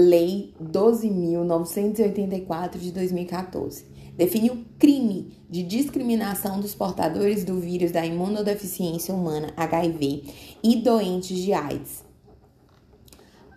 Lei 0.00 0.54
12.984 0.62 2.78
de 2.78 2.92
2014 2.92 3.84
define 4.16 4.48
o 4.48 4.64
crime 4.78 5.32
de 5.50 5.64
discriminação 5.64 6.60
dos 6.60 6.72
portadores 6.72 7.44
do 7.44 7.58
vírus 7.58 7.90
da 7.90 8.06
imunodeficiência 8.06 9.12
humana 9.12 9.52
HIV 9.56 10.22
e 10.62 10.76
doentes 10.76 11.36
de 11.36 11.52
AIDS. 11.52 12.04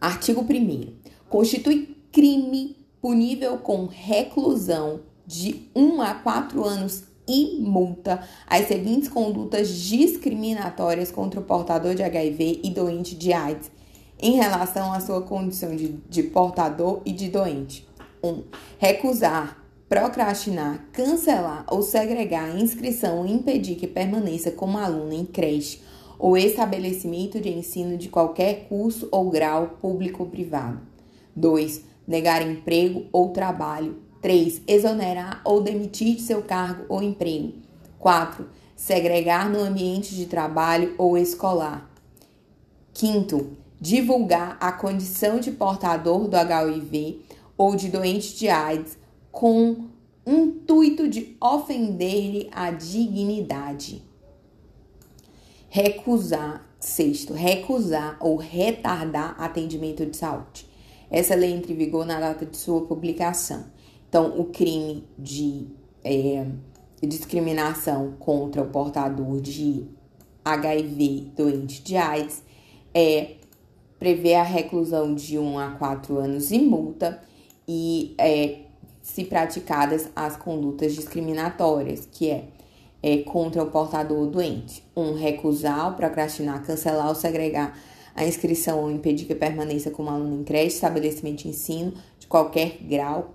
Artigo 0.00 0.40
1. 0.40 0.94
Constitui 1.28 1.98
crime 2.10 2.78
punível 2.98 3.58
com 3.58 3.84
reclusão 3.84 5.00
de 5.26 5.68
1 5.76 6.00
a 6.00 6.14
4 6.14 6.64
anos 6.64 7.04
e 7.28 7.58
multa 7.60 8.26
as 8.46 8.68
seguintes 8.68 9.10
condutas 9.10 9.68
discriminatórias 9.68 11.12
contra 11.12 11.40
o 11.40 11.44
portador 11.44 11.94
de 11.94 12.02
HIV 12.02 12.62
e 12.64 12.70
doente 12.70 13.14
de 13.14 13.34
AIDS 13.34 13.70
em 14.22 14.36
relação 14.36 14.92
à 14.92 15.00
sua 15.00 15.20
condição 15.20 15.74
de, 15.74 15.88
de 16.08 16.22
portador 16.22 17.02
e 17.04 17.12
de 17.12 17.28
doente. 17.28 17.86
1. 18.22 18.28
Um, 18.28 18.44
recusar, 18.78 19.60
procrastinar, 19.88 20.86
cancelar 20.92 21.66
ou 21.68 21.82
segregar 21.82 22.44
a 22.44 22.54
inscrição 22.54 23.18
ou 23.18 23.26
impedir 23.26 23.74
que 23.74 23.88
permaneça 23.88 24.52
como 24.52 24.78
aluno 24.78 25.12
em 25.12 25.26
creche 25.26 25.80
ou 26.20 26.36
estabelecimento 26.36 27.40
de 27.40 27.48
ensino 27.48 27.98
de 27.98 28.08
qualquer 28.08 28.68
curso 28.68 29.08
ou 29.10 29.28
grau 29.28 29.76
público 29.80 30.22
ou 30.22 30.28
privado. 30.28 30.80
2. 31.34 31.82
Negar 32.06 32.42
emprego 32.42 33.06
ou 33.10 33.30
trabalho. 33.30 33.96
3. 34.20 34.62
Exonerar 34.68 35.42
ou 35.44 35.60
demitir 35.60 36.14
de 36.14 36.22
seu 36.22 36.42
cargo 36.42 36.84
ou 36.88 37.02
emprego. 37.02 37.54
4. 37.98 38.46
Segregar 38.76 39.50
no 39.50 39.58
ambiente 39.58 40.14
de 40.14 40.26
trabalho 40.26 40.94
ou 40.96 41.18
escolar. 41.18 41.90
Quinto, 42.94 43.56
divulgar 43.82 44.56
a 44.60 44.70
condição 44.70 45.40
de 45.40 45.50
portador 45.50 46.28
do 46.28 46.36
HIV 46.36 47.20
ou 47.58 47.74
de 47.74 47.88
doente 47.88 48.36
de 48.36 48.48
AIDS 48.48 48.96
com 49.32 49.88
intuito 50.24 51.08
de 51.08 51.36
ofender-lhe 51.40 52.48
a 52.52 52.70
dignidade. 52.70 54.00
Recusar, 55.68 56.64
sexto, 56.78 57.34
recusar 57.34 58.16
ou 58.20 58.36
retardar 58.36 59.34
atendimento 59.36 60.06
de 60.06 60.16
saúde. 60.16 60.64
Essa 61.10 61.34
lei 61.34 61.50
entra 61.50 61.72
em 61.72 61.76
vigor 61.76 62.06
na 62.06 62.20
data 62.20 62.46
de 62.46 62.56
sua 62.56 62.82
publicação. 62.82 63.64
Então, 64.08 64.38
o 64.38 64.44
crime 64.44 65.02
de 65.18 65.66
é, 66.04 66.46
discriminação 67.02 68.12
contra 68.20 68.62
o 68.62 68.68
portador 68.68 69.40
de 69.40 69.88
HIV 70.44 71.32
doente 71.36 71.82
de 71.82 71.96
AIDS 71.96 72.44
é 72.94 73.41
prevê 74.02 74.34
a 74.34 74.42
reclusão 74.42 75.14
de 75.14 75.38
1 75.38 75.58
a 75.60 75.70
4 75.78 76.18
anos 76.18 76.50
e 76.50 76.58
multa 76.58 77.22
e 77.68 78.16
é, 78.18 78.62
se 79.00 79.22
praticadas 79.22 80.08
as 80.16 80.36
condutas 80.36 80.92
discriminatórias, 80.96 82.08
que 82.10 82.28
é, 82.28 82.46
é 83.00 83.18
contra 83.18 83.62
o 83.62 83.70
portador 83.70 84.26
doente. 84.26 84.82
1. 84.96 85.00
Um, 85.00 85.14
recusar, 85.14 85.94
procrastinar, 85.94 86.66
cancelar 86.66 87.10
ou 87.10 87.14
segregar 87.14 87.78
a 88.12 88.26
inscrição 88.26 88.80
ou 88.80 88.90
impedir 88.90 89.24
que 89.24 89.36
permaneça 89.36 89.88
como 89.88 90.10
aluno 90.10 90.40
em 90.40 90.42
creche, 90.42 90.74
estabelecimento 90.74 91.44
de 91.44 91.50
ensino 91.50 91.94
de 92.18 92.26
qualquer 92.26 92.78
grau, 92.82 93.32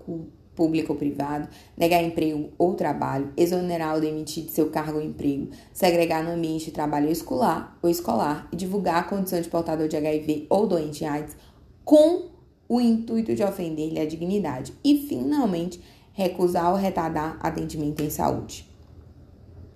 público 0.58 0.92
ou 0.92 0.98
privado, 0.98 1.48
negar 1.76 2.02
emprego 2.02 2.50
ou 2.58 2.74
trabalho, 2.74 3.32
exonerar 3.36 3.94
ou 3.94 4.00
demitir 4.00 4.44
de 4.44 4.50
seu 4.50 4.68
cargo 4.70 4.98
ou 4.98 5.04
emprego, 5.04 5.50
segregar 5.72 6.24
no 6.24 6.32
ambiente 6.32 6.64
de 6.64 6.70
trabalho 6.72 7.08
escolar 7.08 7.78
ou 7.80 7.88
escolar 7.88 8.48
e 8.50 8.56
divulgar 8.56 8.96
a 8.96 9.02
condição 9.04 9.40
de 9.40 9.48
portador 9.48 9.86
de 9.86 9.96
HIV 9.96 10.46
ou 10.50 10.66
doente 10.66 11.04
AIDS 11.04 11.36
com 11.84 12.30
o 12.68 12.80
intuito 12.80 13.36
de 13.36 13.44
ofender-lhe 13.44 14.00
a 14.00 14.04
dignidade. 14.04 14.74
E, 14.84 15.06
finalmente, 15.08 15.80
recusar 16.12 16.72
ou 16.72 16.76
retardar 16.76 17.38
atendimento 17.40 18.02
em 18.02 18.10
saúde. 18.10 18.67